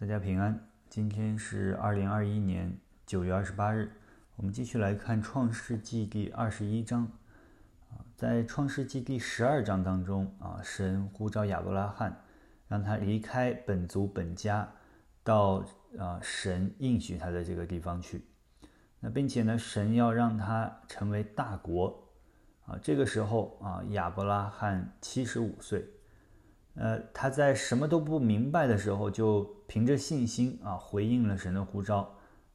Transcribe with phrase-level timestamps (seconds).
[0.00, 0.56] 大家平安，
[0.88, 3.90] 今天是二零二一年九月二十八日，
[4.36, 7.02] 我们继续来看《创世纪》第二十一章。
[7.90, 12.16] 啊，在《创世纪》第十二章当中，啊，神呼召亚伯拉罕，
[12.68, 14.72] 让他离开本族本家，
[15.24, 15.64] 到
[15.98, 18.24] 啊神应许他的这个地方去。
[19.00, 22.08] 那并且呢，神要让他成为大国。
[22.66, 25.84] 啊，这个时候啊，亚伯拉罕七十五岁。
[26.80, 32.08] 呃，他在什么都不明白的时候，就凭着信心啊回应了神的呼召，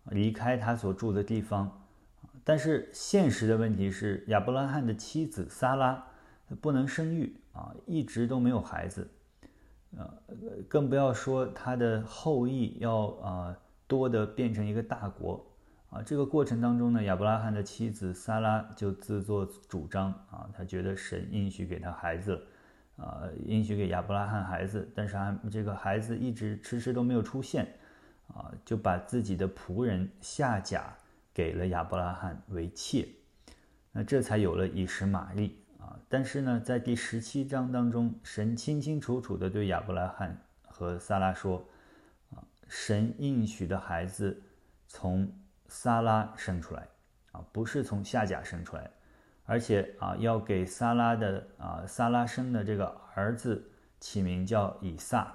[0.06, 1.70] 离开他所住的地方。
[2.42, 6.02] 但是现实的问题是，亚伯拉罕的妻子撒拉
[6.62, 9.06] 不能生育啊，一直都没有孩子。
[9.98, 10.10] 呃，
[10.70, 15.46] 更不要说他的后裔要啊多的变成一个大国
[15.90, 16.02] 啊。
[16.02, 22.42] 这个过程当中呢，亚伯拉罕的妻子撒拉就自作主张啊，他觉得神应许给他孩子。
[22.96, 27.68] 啊，应许给亚伯拉罕孩子，但是还这个孩子一直迟迟都没有出现，
[28.28, 30.96] 啊，就把自己的仆人夏甲
[31.34, 33.08] 给了亚伯拉罕为妾，
[33.92, 35.98] 那这才有了以实玛利啊。
[36.08, 41.68] 但是呢，在第十七章当中，神清清楚楚地对亚伯拉罕和撒拉说，
[42.36, 44.40] 啊，神应许的孩子
[44.88, 45.28] 从
[45.68, 46.88] 撒拉生出来，
[47.32, 48.90] 啊，不是从夏甲生出来。
[49.46, 55.28] 而且啊，要给撒拉的啊，撒拉生的这个儿子起名叫以撒。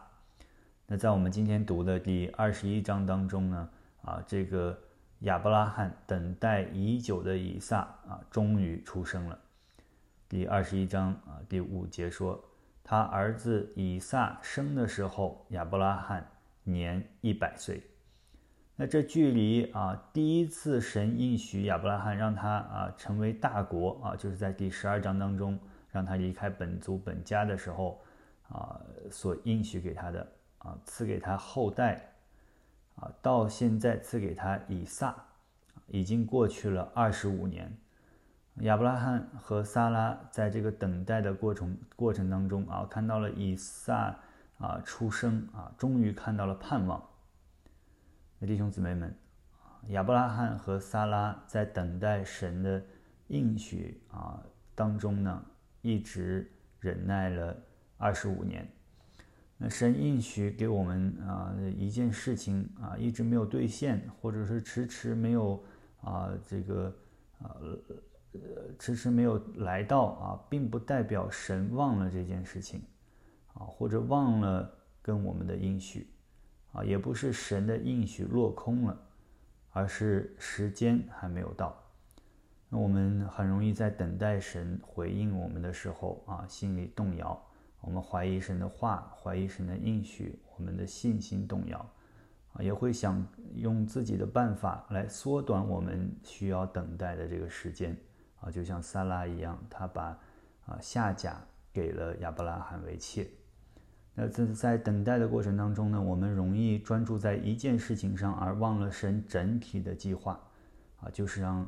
[0.86, 3.68] 那在我们今天读的第二十一章当中呢，
[4.02, 4.78] 啊，这个
[5.20, 9.38] 亚伯拉罕等待已久的以撒啊，终于出生了。
[10.28, 12.42] 第二十一章啊，第五节说，
[12.82, 16.26] 他儿子以撒生的时候，亚伯拉罕
[16.64, 17.82] 年一百岁。
[18.80, 25.58] 那这距离啊，第一次神应许亚伯拉罕让他啊成为大国啊，就是在第十二章当中
[25.90, 28.00] 让他离开本族本家的时候
[28.48, 30.24] 啊，所应许给他的
[30.58, 32.00] 啊，赐给他后代
[32.94, 35.12] 啊，到现在赐给他以撒，
[35.88, 37.76] 已经过去了二十五年。
[38.60, 44.14] 亚伯拉罕和撒拉在这个等待的过程过程当中啊，看到了以撒
[44.58, 47.02] 啊出生啊，终于看到了盼望。
[48.46, 49.12] 弟兄姊妹们，
[49.88, 52.80] 亚伯拉罕和撒拉在等待神的
[53.26, 54.40] 应许啊
[54.76, 55.44] 当中呢，
[55.82, 57.56] 一直忍耐了
[57.96, 58.66] 二十五年。
[59.56, 65.60] 那神应许给我们啊一件事情啊，一直没有兑现，或者是迟迟没有
[66.00, 66.96] 啊这个
[67.40, 67.56] 啊
[68.78, 72.80] 迟迟没有来到啊，并不代表神忘了这件事情
[73.52, 74.72] 啊，或者忘了
[75.02, 76.08] 跟我们的应许。
[76.84, 79.00] 也不是神的应许落空了，
[79.70, 81.76] 而是时间还没有到。
[82.68, 87.40] 那我们很容易在等待神回应我们的时候啊，心里动摇，
[87.80, 91.78] 我们怀疑神的话，怀疑神的应许，我们的信心动摇，
[92.52, 97.96] 啊，也会想用自己的办法来缩短我们需要等待的这个时间。
[98.40, 100.18] 啊，就像撒拉一样，他把
[100.66, 101.40] 啊夏甲
[101.72, 103.26] 给了亚伯拉罕为妾。
[104.20, 110.40] 那在在等待的过程当中呢，我们容易专注在一件事情上，而忘了神整体的计划，
[111.00, 111.60] 啊，就是让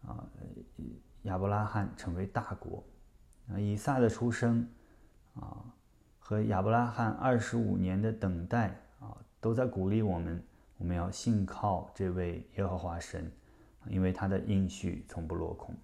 [0.00, 0.26] 啊
[1.24, 2.82] 亚伯拉罕成为大国，
[3.52, 4.66] 啊，以撒的出生，
[5.34, 5.62] 啊，
[6.18, 8.68] 和亚伯拉罕二十五年的等待，
[9.00, 10.42] 啊，都在鼓励我们，
[10.78, 13.30] 我们要信靠这位耶和华神，
[13.86, 15.74] 因为他的应许从不落空。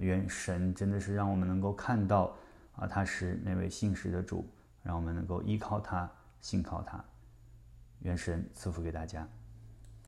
[0.00, 2.36] 愿神真的是让我们能够看到，
[2.74, 4.44] 啊，他是那位信实的主。
[4.86, 6.08] 让我们能够依靠他，
[6.40, 7.04] 信靠他，
[8.02, 9.26] 愿神赐福给大家。